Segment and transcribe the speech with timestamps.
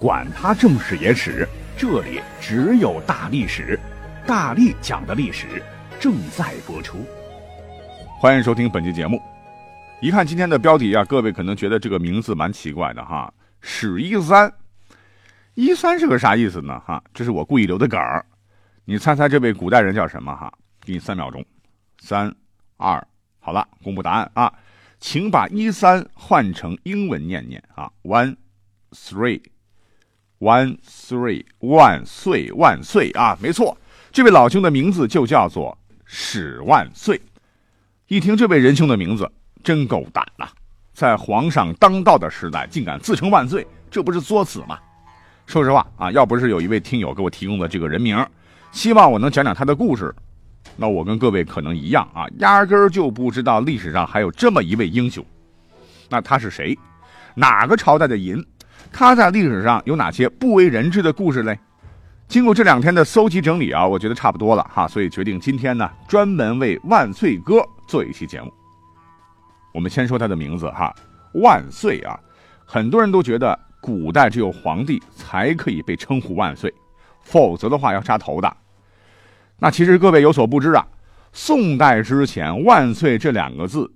[0.00, 1.46] 管他正史野史。
[1.76, 3.78] 这里只有大历史，
[4.26, 5.62] 大力讲的历史
[6.00, 7.04] 正在播出。
[8.18, 9.20] 欢迎收听本期节目。
[10.00, 13.30] 一看今天的标题啊，各位可能觉得这个名字蛮奇怪的哈。
[13.60, 14.50] 史一三，
[15.52, 16.80] 一三是个啥意思呢？
[16.80, 18.24] 哈，这是我故意留的梗儿。
[18.86, 20.34] 你猜猜这位古代人叫什么？
[20.34, 21.44] 哈，给你三秒钟，
[21.98, 22.34] 三
[22.78, 23.06] 二，
[23.38, 24.50] 好了，公布答案啊，
[24.98, 28.34] 请把一三换成英文念念啊，one
[28.92, 29.42] three。
[30.40, 33.36] One three 万岁万岁啊！
[33.42, 33.76] 没错，
[34.10, 35.76] 这位老兄的名字就叫做
[36.06, 37.20] 史万岁。
[38.08, 39.30] 一听这位仁兄的名字，
[39.62, 40.48] 真够胆呐！
[40.94, 44.78] 在皇上当道的时代，竟敢自称万岁，这不是作死吗？
[45.44, 48.16] 说实话啊，要不是有一位听友给我提供的这个人名，
[48.72, 50.14] 希望我能讲讲他的故事，
[50.74, 55.22] 那我跟各位可能一样啊，压根儿就不知道历史上还有这么一位英雄。
[56.08, 56.78] 那他是谁？
[57.34, 58.42] 哪个朝代的银？
[58.92, 61.58] 他在历史上有哪些不为人知的故事嘞？
[62.28, 68.52] 经过这两天的搜集整理啊，我觉得差不多了哈，所以决定今天呢专门为万岁哥做一期节目。
[69.72, 70.94] 我们先说他的名字哈，
[71.34, 72.18] 万岁啊，
[72.64, 76.72] 很多人都觉得古代只有皇帝才可以被称呼万岁，
[77.20, 78.56] 否则的话要杀头的。
[79.58, 80.86] 那其实各位有所不知啊，
[81.32, 83.90] 宋代之前“万岁”这两个字。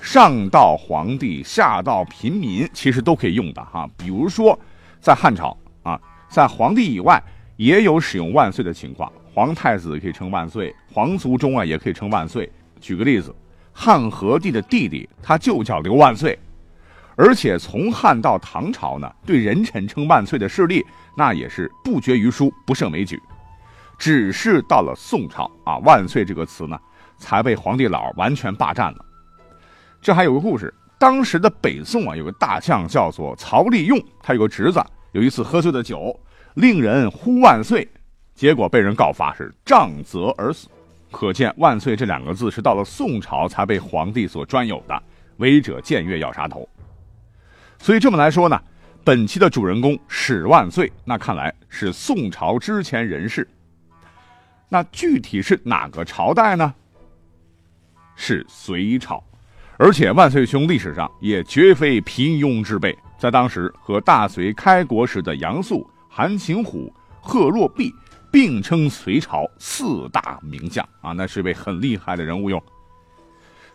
[0.00, 3.88] 上到皇帝，下到平民，其实都可以用的哈。
[3.96, 4.58] 比如说，
[5.00, 7.22] 在汉朝啊，在皇帝以外
[7.56, 12.50] 也有使用万岁的情况，皇太子可以称万岁，皇族中啊也可以称万岁。
[12.80, 13.34] 举个例子，
[13.72, 16.38] 汉和帝的弟弟他就叫刘万岁，
[17.14, 20.82] 而且从汉到唐朝呢，对人臣称万岁的事例
[21.14, 23.20] 那也是不绝于书，不胜枚举。
[23.98, 26.80] 只是到了宋朝啊，万岁这个词呢，
[27.18, 29.04] 才被皇帝老完全霸占了。
[30.02, 36.18] 这还有个故事，当时的北宋啊，有个大将叫做曹利用，他有个侄子，有一次喝醉了酒，
[36.54, 37.86] 令人呼万岁，
[38.34, 40.68] 结果被人告发是杖责而死。
[41.10, 45.02] 可见“万岁”这两个字是到了宋朝才被皇帝所专有的，
[45.36, 46.66] 违者僭越要杀头。
[47.78, 48.58] 所以这么来说呢，
[49.04, 53.46] 本期的主人公史万岁，那看来是宋朝之前人士。
[54.68, 56.72] 那具体是哪个朝代呢？
[58.14, 59.22] 是隋朝。
[59.82, 67.90] 而且万岁兄历史上也绝非平庸之辈，在当时和大隋开国时的杨素、韩擒虎、贺若弼
[68.30, 72.62] 并称隋朝四大名将啊，那是位很厉害的人物哟。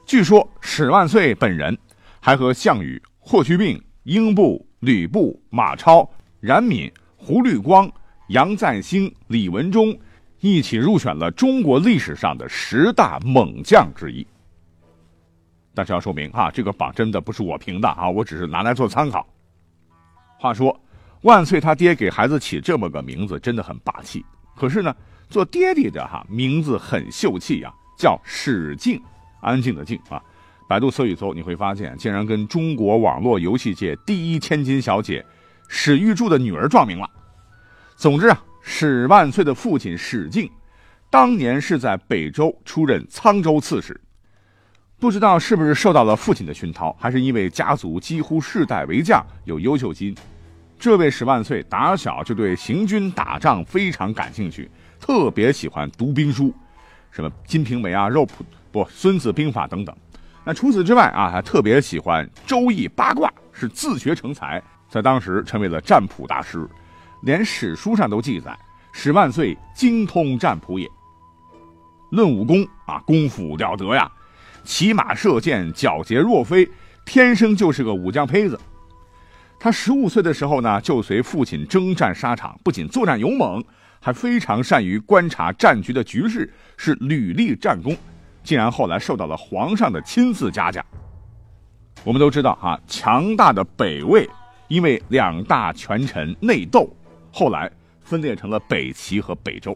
[0.05, 1.75] 据说史万岁本人
[2.19, 6.07] 还和项羽、霍去病、英布、吕布、马超、
[6.39, 7.91] 冉闵、胡律光、
[8.27, 9.97] 杨再兴、李文忠
[10.39, 14.23] 一起入选了中国历史上的十大猛将之一。
[15.75, 19.27] 但是要说明哈，这个榜真的不是我评的啊，我只是拿来做参考。
[20.39, 20.79] 话说，
[21.21, 24.25] 万岁他爹给孩子起这么个名字，真的很霸气。
[24.55, 24.95] 可是呢，
[25.29, 29.01] 做爹爹的哈，名字很秀气呀，叫史静，
[29.41, 30.21] 安静的静啊。
[30.67, 35.23] 百度搜一搜，你会发现，竟然跟中国网络游戏界第一千金小姐
[35.67, 37.09] 史玉柱的女儿撞名了。
[37.95, 40.49] 总之啊，史万岁的父亲史敬，
[41.09, 43.99] 当年是在北周出任沧州刺史。
[44.97, 50.15] 不知道是不是受到了父亲的熏陶，还是因为家族几乎世代为将，有优秀基因。
[50.79, 54.69] 这位史万岁打小就对行军打仗非常感兴趣，
[54.99, 56.53] 特别喜欢读兵书，
[57.11, 59.95] 什么《金瓶梅》啊、《肉谱》不《孙子兵法》等等。
[60.45, 66.67] 那除此之外啊，还特别喜欢《周易》八卦，是自学成才，在当时成为了占卜大师，
[67.23, 68.57] 连史书上都记载
[68.93, 70.89] 史万岁精通占卜也。
[72.11, 74.09] 论武功啊，功夫了得呀。
[74.65, 76.67] 骑马射箭，矫捷若飞，
[77.05, 78.59] 天生就是个武将胚子。
[79.59, 83.63] 他十五岁的时候呢，就随父亲征战沙场，不仅作战勇猛，
[84.01, 87.95] 还非常善于观察战局的局势，是屡立战功，
[88.43, 90.85] 竟然后来受到了皇上的亲自嘉奖。
[92.03, 94.29] 我们都知道哈，强大的北魏
[94.67, 96.87] 因为两大权臣内斗，
[97.31, 97.71] 后来
[98.01, 99.75] 分裂成了北齐和北周，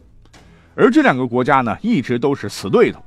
[0.76, 3.02] 而这两个国家呢，一直都是死对头。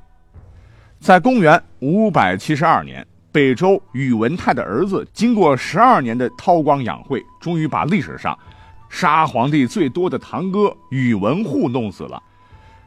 [1.04, 8.34] 在公元五百七十二年，北周宇文泰的儿子经过十二年的韬光养晦，终于把历史上
[8.88, 12.22] 杀皇帝最多的堂哥宇文护弄死了。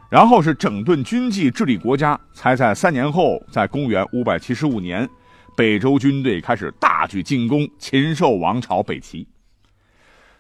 [0.10, 5.08] 然后是整顿军纪、治理国家，才在三年后，在公元五百七十五年，
[5.56, 9.28] 北周军队开始大举进攻禽兽王朝北齐。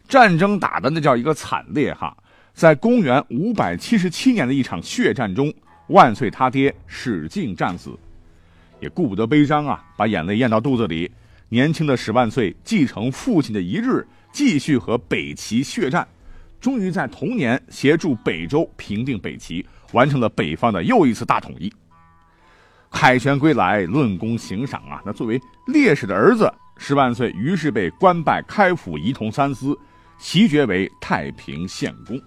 [0.08, 2.18] 战争打的那叫一个惨烈哈！
[2.56, 5.54] 在公元五百七十七年的一场血战中，
[5.88, 7.98] 万岁他爹史进战死，
[8.80, 11.12] 也顾不得悲伤啊，把眼泪咽到肚子里。
[11.50, 16.08] 年轻的史万岁继承父亲的遗志，继续和北齐血战，
[16.60, 21.72] 终于在同年协助北周平定北齐，完成了北方的又一次大统一。
[22.92, 25.02] 凯旋归来，论功行赏啊！
[25.06, 29.78] 那作为烈士的儿子，史万岁于是被官拜开府仪同三司。
[30.18, 32.20] 袭爵为太平县公，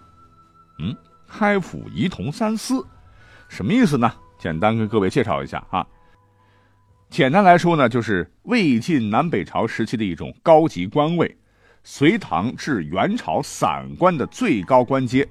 [0.79, 0.97] 嗯，
[1.27, 2.87] 开府仪同三司，
[3.51, 4.11] 什么意思呢？
[4.39, 5.85] 简单跟各位介绍一下啊。
[7.11, 11.37] 简单来说呢，就是魏晋南北朝时期的一种高级官位，
[11.83, 15.29] 隋唐至元朝散官的最高官阶，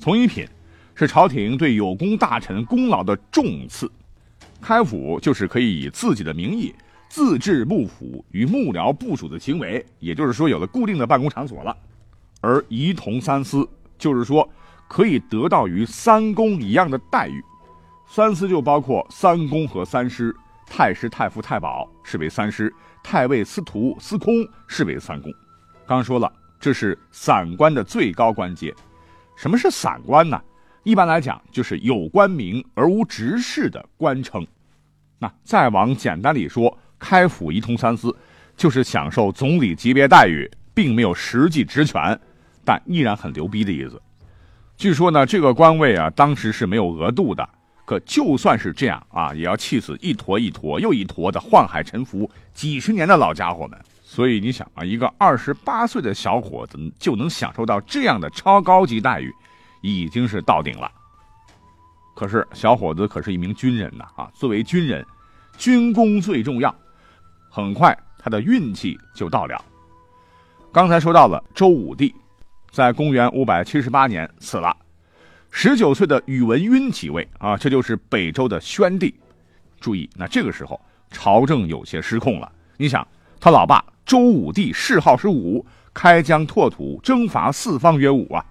[0.00, 0.44] 从一品，
[0.96, 3.88] 是朝廷对有功大臣功劳的重赐。
[4.60, 6.74] 开府就是可以以自己的名义
[7.08, 11.74] 自治幕府与幕僚部署的行为，也就是说有了固定的办公场所了。
[12.40, 14.46] 而仪同三司，就是说
[14.88, 17.40] 可以得到与三公一样的待遇。
[18.12, 20.34] 三司就包括三公和三师，
[20.66, 22.74] 太师、太傅、太保是为三师，
[23.04, 25.32] 太尉、司徒、司空是为三公。
[25.86, 28.74] 刚说了，这是散官的最高官阶。
[29.36, 30.42] 什么是散官呢？
[30.82, 34.44] 一般来讲，就是有官名而无职事的官称。
[35.16, 38.12] 那再往简单里说，开府仪同三司，
[38.56, 42.20] 就是享受总理级别待遇，并没有实际职权。
[42.64, 44.02] 但依然很牛逼的意思。
[44.76, 47.48] 据说呢，这个官位啊，当时是没有额度的。
[47.90, 53.76] 可就算是这样啊，也要气死一坨一坨又一坨的宦海沉浮几十年的老家伙们。
[54.04, 59.34] 所以你想啊，一个二十八岁的小伙子就能享受到这样的超高级待遇，
[59.82, 60.88] 已经是到顶了。
[62.14, 65.04] 可是小伙子可是一名军人呐啊，作为军人，
[65.58, 66.72] 军功最重要。
[67.50, 69.64] 很快他的运气就到了。
[70.72, 72.14] 刚才说到了周武帝。
[72.70, 74.76] 在公元五百七十八年死了，
[75.50, 79.14] 十九岁的宇文赟即位啊，这就是北周的宣帝。
[79.80, 80.80] 注意，那这个时候
[81.10, 82.50] 朝政有些失控了。
[82.76, 83.06] 你想，
[83.40, 88.44] 他老爸周武帝谥号是武，开疆拓土，征伐四方曰武啊。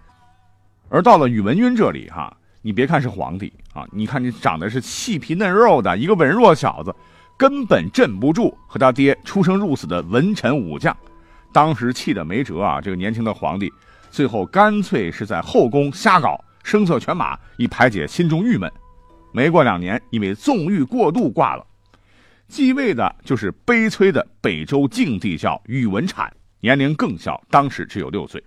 [0.90, 6.94] 而到了宇文赟这里哈，你别看是皇帝啊，你看你长得是细皮嫩肉的一个文弱小子，
[7.38, 10.96] 根本镇不住和他爹出生入死的文臣武将。
[11.54, 13.72] 当时气得没辙啊，这个年轻的皇帝。
[14.12, 18.72] 最后干脆是在后宫瞎搞，声色犬马，以排解心中郁闷。
[19.32, 21.66] 没过两年，因为纵欲过度挂了。
[22.48, 26.28] 继位的就是悲催的北周静帝，叫宇文阐，
[26.62, 28.44] 年龄更小，当时只有六岁。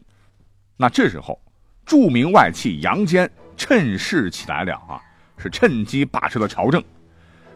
[0.76, 1.40] 那这时候，
[1.86, 5.00] 著名外戚杨坚趁势起来了啊，
[5.36, 6.82] 是趁机把持了朝政。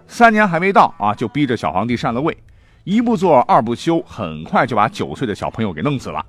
[0.06, 2.37] 三年还没到啊，就逼着小皇帝禅了位，
[2.85, 6.25] 一不做二不休，很快就把九岁的小朋友给弄死了。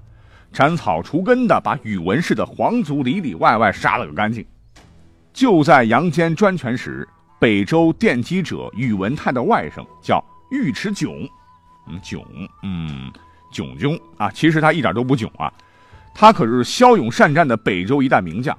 [0.58, 4.44] 斩草除根的把宇文氏的皇族里里外外杀了个干净。
[5.32, 7.08] 就在杨坚专权时，
[7.40, 10.20] 北周奠基者宇文泰的外甥叫
[10.50, 11.30] 尉迟迥，
[11.88, 12.26] 嗯，迥，
[12.64, 13.12] 嗯，
[13.54, 15.54] 迥迥啊，其实他一点都不囧啊，
[16.12, 18.58] 他可是骁勇善战的北周一代名将。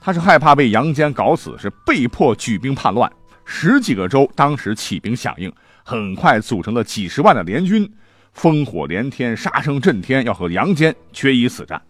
[0.00, 3.10] 他是害怕被杨坚搞死，是被迫举兵叛乱。
[3.44, 5.52] 十几个州当时起兵响应，
[5.82, 7.92] 很快组成了几十万的联军。
[8.34, 11.80] 烽火连天，杀声震天，要和杨坚决一死战。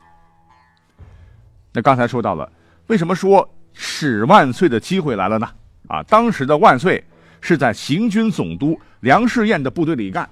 [1.73, 2.51] 那刚才说到了，
[2.89, 5.49] 为什么说史万岁的机会来了呢？
[5.89, 7.03] 啊，当时的万岁
[7.41, 10.29] 是在行军总督梁士彦的部队里干。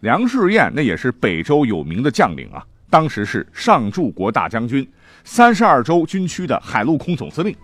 [0.00, 4.90] 梁士彦那也是北周有名的将领啊，当时是上柱国大将军，
[5.24, 7.54] 三十二州军区的海陆空总司令。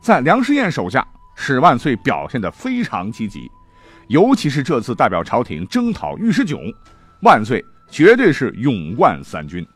[0.00, 3.50] 在梁士彦手下，史万岁表现得非常积极。
[4.08, 6.74] 尤其是这次代表朝廷征讨尉迟迥，
[7.22, 9.66] 万岁绝对是勇冠三军。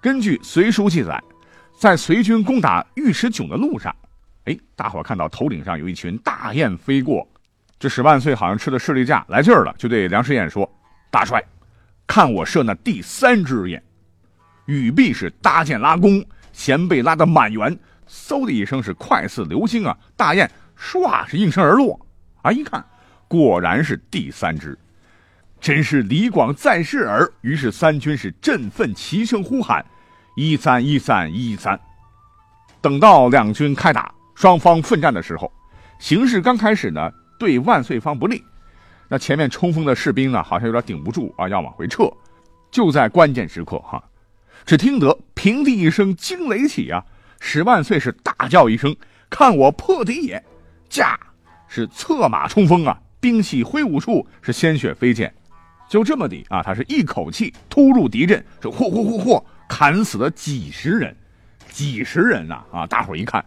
[0.00, 1.22] 根据《隋书》记载，
[1.78, 3.94] 在隋军攻打尉迟迥的路上，
[4.44, 7.26] 哎，大伙看到头顶上有一群大雁飞过，
[7.78, 10.70] 这史万岁好像吃了士力架来劲儿了，就对梁士彦说
[11.10, 11.42] ：“大帅，
[12.06, 13.82] 看我射那第三只雁。”
[14.64, 17.78] 羽臂是搭箭拉弓，弦被拉得满圆，
[18.08, 19.96] 嗖的一声是快似流星啊！
[20.16, 22.00] 大雁唰是应声而落，
[22.42, 22.84] 啊，一看。
[23.28, 24.78] 果然是第三只，
[25.60, 27.30] 真是李广在世耳。
[27.40, 29.84] 于是三军是振奋齐声呼喊
[30.36, 31.78] ：“一三一三一三。”
[32.80, 35.52] 等到两军开打，双方奋战的时候，
[35.98, 38.44] 形势刚开始呢，对万岁方不利。
[39.08, 42.08] 那前面冲锋的士兵呢，好像有点顶不住啊，要往回撤。
[42.70, 44.02] 就在关键时刻，哈，
[44.64, 47.04] 只听得平地一声惊雷起啊！
[47.40, 48.94] 史万岁是大叫一声
[49.30, 50.44] ：“看我破敌也！”
[50.88, 51.18] 驾，
[51.68, 55.34] 是策马冲锋啊，兵器挥舞处是鲜血飞溅。
[55.88, 61.16] 就这么的啊，他是一口气突入敌阵，是嚯嚯嚯嚯，砍死了几十人，
[61.68, 62.62] 几十人呐！
[62.70, 63.44] 啊，大伙一看，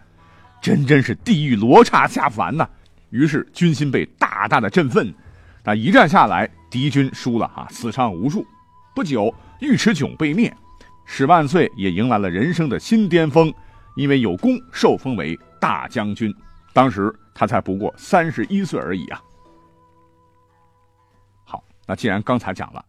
[0.61, 2.67] 真真是地狱罗刹下凡呐！
[3.09, 5.13] 于是军心被大大的振奋。
[5.63, 8.45] 那一战下来，敌军输了啊，死伤无数。
[8.93, 10.53] 不久，尉迟迥被灭，
[11.05, 13.53] 史万岁也迎来了人生的新巅峰，
[13.95, 16.35] 因为有功，受封为大将军。
[16.73, 19.21] 当时他才不过三十一岁而已啊。
[21.89, 22.85] 那既然刚才讲了，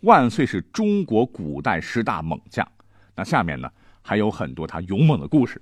[0.00, 2.68] 万岁是中国古代十大猛将，
[3.16, 3.66] 那下面呢
[4.02, 5.58] 还有很多他勇猛的故事。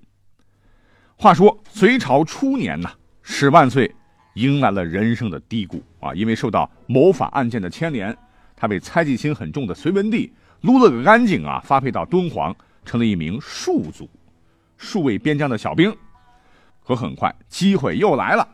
[1.15, 2.91] 话说隋朝初年呢，
[3.23, 3.95] 史万岁。
[4.35, 6.15] 迎来了人生的低谷啊！
[6.15, 8.17] 因为受到谋反案件的牵连，
[8.57, 12.55] 他被猜忌心很重的隋文帝撸了个干净啊，发配到敦煌，
[12.85, 14.09] 成了一名戍卒，
[14.79, 15.95] 戍卫边疆的小兵。
[16.85, 18.49] 可很快，机会又来了，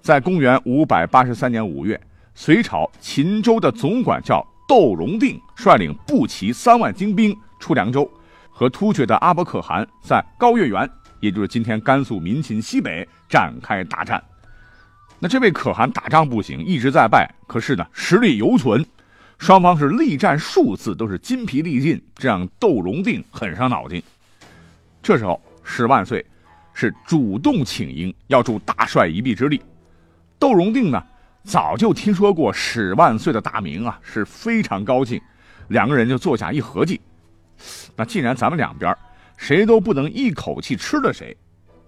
[0.00, 2.00] 在公元五百八十三年五月，
[2.38, 8.08] 隋朝秦州的总管叫窦融定，率领步骑三万精兵出凉州，
[8.50, 10.88] 和突厥的阿伯可汗在高月原，
[11.20, 14.22] 也就是今天甘肃民勤西北展开大战。
[15.18, 18.84] 那这位可汗打仗不行，一直在败，可是呢实力犹存，
[19.38, 24.00] 双方是力战数次都是筋疲力尽，这让窦融定很伤脑筋。
[25.02, 26.24] 这时候史万岁
[26.74, 29.58] 是主动请缨，要助大帅一臂之力。
[30.38, 31.02] 窦融定呢
[31.46, 35.20] 早就听说过史万岁的大名啊，是非常高兴，
[35.68, 37.00] 两个人就坐下一合计，
[37.94, 38.94] 那既然咱们两边
[39.36, 41.36] 谁都不能一口气吃了谁，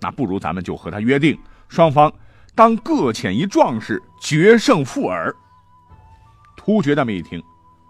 [0.01, 1.37] 那不如咱们就和他约定，
[1.69, 2.13] 双方。
[2.55, 5.35] 当各遣一壮士决胜负耳。
[6.57, 7.43] 突厥那么一听，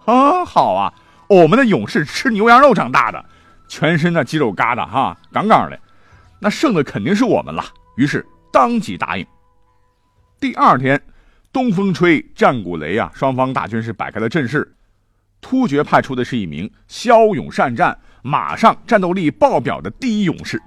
[0.05, 0.93] 啊，好啊，
[1.27, 3.25] 我们的勇士吃牛羊肉长大的，
[3.67, 5.81] 全身的肌肉疙瘩哈，杠杠的，
[6.39, 7.65] 那胜的肯定是我们了。
[7.97, 9.27] 于是当即答应。
[10.39, 11.01] 第二天，
[11.59, 14.77] 东风吹，战鼓擂啊，双方大军是摆开了阵势。
[15.41, 20.63] 突厥派出的是一名骁勇善战、马上战斗力爆表的第一勇士，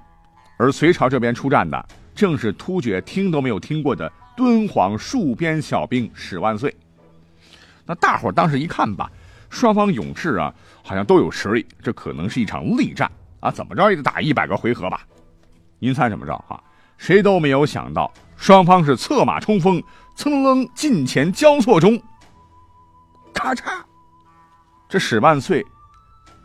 [0.58, 1.82] 而隋朝这边出战的。
[2.14, 6.76] 正是突厥听都没有听过的敦煌戍边小兵史万岁。
[7.86, 9.10] 那大伙当时一看吧，
[9.48, 15.06] 双方勇士啊，好像都有实力，这可能是一场力战啊，怎么着也得打一百个回合吧？
[15.78, 16.62] 您猜怎么着哈？
[16.98, 19.82] 谁都没有想到，双方是策马冲锋，
[20.14, 22.00] 蹭蹭蹭近前交错中，
[23.32, 23.82] 咔嚓，
[24.88, 25.64] 这史万岁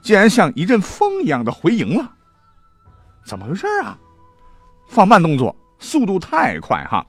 [0.01, 2.11] 竟然像一阵风一样的回营了，
[3.25, 3.97] 怎么回事啊？
[4.87, 7.05] 放慢动作，速度太快哈！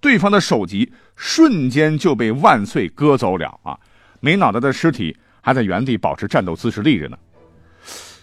[0.00, 3.78] 对方的首级瞬间就被万岁割走了啊！
[4.20, 7.16] 没脑袋的尸体还在原地保持战斗姿势立着呢。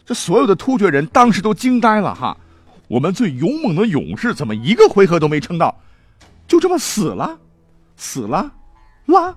[0.06, 2.38] 这所有的突厥人当时都惊呆了哈！
[2.88, 5.76] 我们最勇猛的勇士怎么一个回合都没撑到，
[6.48, 7.38] 就这么死了？
[8.00, 8.50] 死了？
[9.08, 9.36] 啦！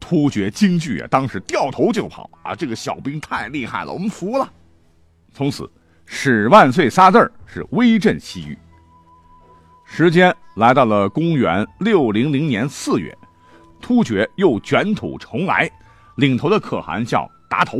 [0.00, 2.54] 突厥惊惧啊，当时掉头就跑啊！
[2.54, 4.50] 这个小兵太厉害了，我们服了。
[5.32, 5.70] 从此，
[6.06, 8.58] 史万岁仨字儿是威震西域。
[9.84, 13.16] 时间来到了公元六零零年四月，
[13.80, 15.70] 突厥又卷土重来，
[16.16, 17.78] 领头的可汗叫达头，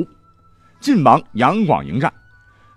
[0.81, 2.13] 晋王杨广迎战，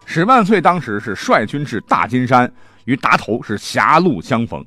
[0.05, 2.51] 史万岁当时是率军至大金山，
[2.85, 4.65] 与达头是狭路相逢，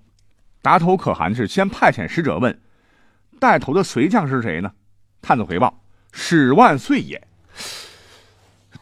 [0.60, 2.60] 达头可汗是先派遣使者问，
[3.38, 4.72] 带头的隋将是谁呢？
[5.22, 7.20] 探子回报，史万岁也。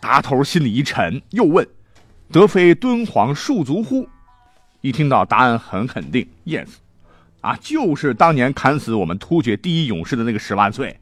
[0.01, 1.67] 达头心里一沉，又问，
[2.31, 4.09] 得非敦煌戍卒乎？
[4.83, 6.69] 一听到答案很肯定，yes，
[7.41, 11.01] 啊，就是当年砍死我们突厥第一勇士的那个史万岁，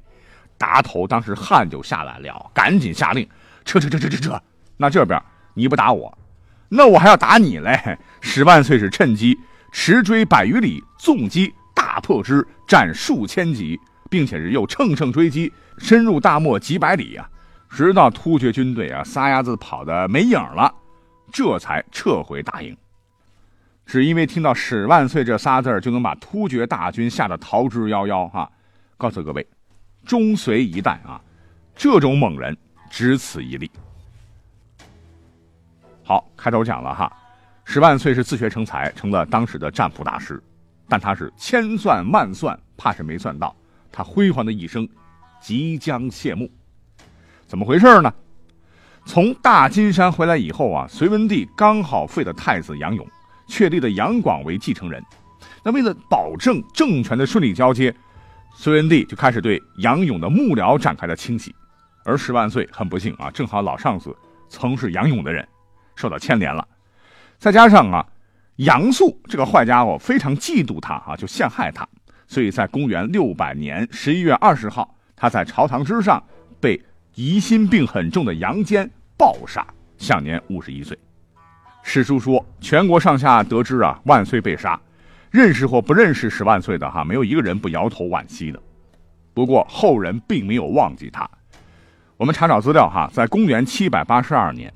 [0.57, 3.29] 达头当时汗就下来了，赶紧下令
[3.65, 4.43] 撤撤撤撤撤撤。
[4.77, 5.21] 那这边
[5.55, 6.17] 你不打我，
[6.69, 7.99] 那我还要打你嘞！
[8.21, 9.37] 史万岁是趁机
[9.73, 11.53] 驰追百余里，纵击
[11.85, 13.77] 大破之，战数千级，
[14.09, 17.29] 并且是又乘胜追击，深入大漠几百里啊，
[17.69, 20.73] 直到突厥军队啊撒丫子跑的没影了，
[21.33, 22.77] 这才撤回大营。
[23.85, 28.49] 只因为听到“史万岁”这仨字就能把突厥大军吓得逃之夭夭哈！
[28.97, 29.45] 告诉各位，
[30.07, 31.21] 中隋一代啊，
[31.75, 32.57] 这种猛人
[32.89, 33.69] 只此一例。
[36.05, 37.13] 好，开头讲了哈，
[37.65, 40.41] 史万岁是自学成才，成了当时的占卜大师，
[40.93, 43.57] 但他是千算万算，怕是没算到，
[43.91, 44.87] 他辉煌的一生
[45.41, 46.51] 即将谢幕。
[47.47, 48.13] 怎么回事呢？
[49.07, 53.09] 从大金山回来以后啊，隋文帝刚好废了太子杨勇。
[53.49, 55.03] 确立了杨广为继承人，
[55.65, 57.95] 那为了保证政权的顺利交接，
[58.55, 61.55] 隋文帝就开始对杨勇的幕僚展开了清洗。
[62.05, 64.15] 而十万岁很不幸啊，正好老上司
[64.51, 65.49] 曾是杨勇的人，
[65.97, 66.69] 受到牵连了。
[67.39, 68.07] 再加上啊，
[68.57, 71.89] 杨素这个坏家伙非常嫉妒他啊，就陷害他。
[72.27, 76.23] 所以在公元六百年十一月二十号，他在朝堂之上
[76.61, 76.81] 被
[77.15, 79.67] 疑心病很重的杨坚暴杀，
[79.99, 80.99] 享年五十一岁。
[81.83, 84.81] 史书说，全国上下得知啊，万岁被杀，
[85.31, 88.63] 认识或不认识史万岁的哈，没有一个人不摇头惋惜的。
[89.35, 91.29] 不过后人并没有忘记他。
[92.17, 94.73] 我们查找资料哈，在公元七百八十二年，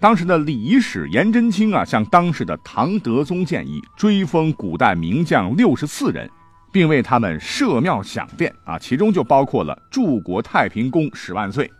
[0.00, 6.28] 当时的礼仪使颜真卿啊，向当时的唐德宗建议追封古代名将六十四人，
[6.72, 11.70] 并为他们设庙享殿啊，其中就包括了柱国太平公史万岁。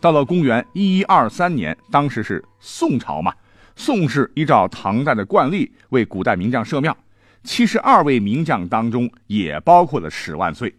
[0.00, 3.32] 到了公元一一二三年，当时是宋朝嘛，
[3.76, 6.96] 宋氏依照唐代的惯例为古代名将设庙，
[7.44, 10.74] 七十二位名将当中也包括了史万岁。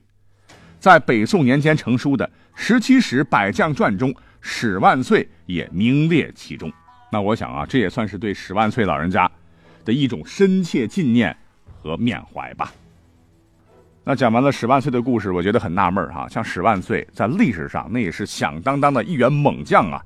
[0.77, 4.13] 在北宋年间成书的《十七史百将传》中，
[4.47, 6.71] 史万岁也名列其中。
[7.11, 9.29] 那我想啊，这也算是对史万岁老人家
[9.83, 11.35] 的一种深切纪念
[11.81, 12.71] 和缅怀吧。
[14.03, 19.99] 那讲完了史万岁的故事，我觉得很纳闷哈，像史万岁在历史上那也是响当当的一员猛将啊，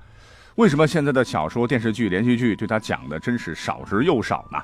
[0.56, 4.58] 为什么现在的小说、电视剧、连续剧对他讲的真是少之又少呢？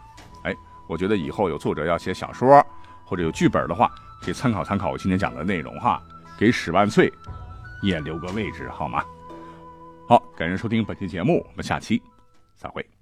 [0.44, 0.56] 哎，
[0.88, 2.66] 我觉得以后有作者要写小说
[3.04, 3.92] 或者有剧本的话。
[4.22, 6.02] 可以参考参考我今天讲的内容哈，
[6.40, 7.12] 给史万岁
[7.84, 9.04] 也留个位置好吗？
[10.08, 12.00] 好，感谢收听本期节目，我们下期
[12.56, 12.95] 再会。